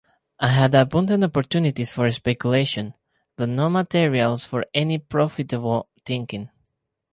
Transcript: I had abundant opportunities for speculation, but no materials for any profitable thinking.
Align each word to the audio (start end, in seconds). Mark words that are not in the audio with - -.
I 0.39 0.47
had 0.47 0.73
abundant 0.73 1.23
opportunities 1.23 1.91
for 1.91 2.09
speculation, 2.09 2.95
but 3.35 3.49
no 3.49 3.69
materials 3.69 4.43
for 4.43 4.65
any 4.73 4.97
profitable 4.97 5.89
thinking. 6.07 6.49